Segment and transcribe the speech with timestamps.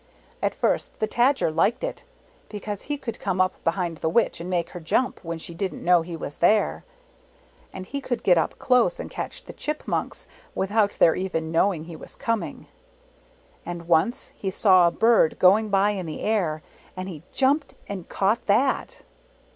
[0.41, 2.05] At first the Tajer liked it,
[2.49, 5.85] because he could come up behind the Witch and make her jump when she didn't
[5.85, 6.83] know he was there.
[7.71, 11.95] And he could get up close and catch the chipmunks, without their even knowing he
[11.95, 12.65] was coming.
[13.63, 16.63] And once he saw a bird going by in the air;
[16.97, 19.03] and he jumped and caught that.